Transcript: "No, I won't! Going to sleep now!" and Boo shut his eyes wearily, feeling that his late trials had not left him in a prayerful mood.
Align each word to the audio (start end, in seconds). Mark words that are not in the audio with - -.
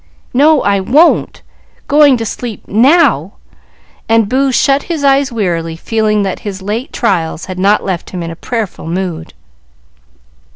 "No, 0.33 0.63
I 0.63 0.79
won't! 0.79 1.43
Going 1.87 2.17
to 2.17 2.25
sleep 2.25 2.67
now!" 2.67 3.33
and 4.09 4.27
Boo 4.27 4.51
shut 4.51 4.81
his 4.89 5.03
eyes 5.03 5.31
wearily, 5.31 5.75
feeling 5.75 6.23
that 6.23 6.39
his 6.39 6.59
late 6.63 6.91
trials 6.91 7.45
had 7.45 7.59
not 7.59 7.83
left 7.85 8.09
him 8.09 8.23
in 8.23 8.31
a 8.31 8.35
prayerful 8.35 8.87
mood. 8.87 9.35